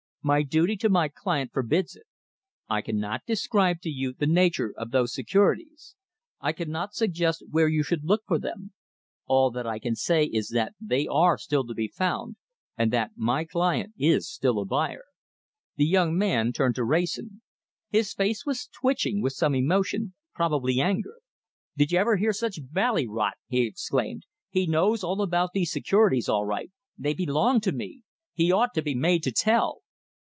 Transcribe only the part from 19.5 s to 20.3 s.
emotion,